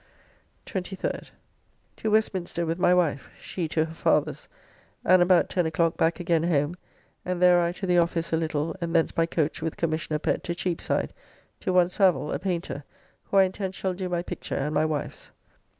[0.65, 1.29] 23rd.
[1.97, 4.49] To Westminster with my wife (she to her father's),
[5.05, 6.75] and about 10 o'clock back again home,
[7.23, 10.43] and there I to the office a little, and thence by coach with Commissioner Pett
[10.45, 11.13] to Cheapside
[11.59, 12.83] to one Savill, a painter,
[13.25, 15.29] who I intend shall do my picture and my wife's.